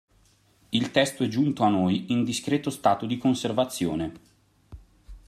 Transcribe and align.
Il 0.71 0.89
testo 0.89 1.23
è 1.23 1.27
giunto 1.27 1.61
a 1.61 1.69
noi 1.69 2.11
in 2.11 2.23
discreto 2.23 2.71
stato 2.71 3.05
di 3.05 3.19
conservazione. 3.19 4.11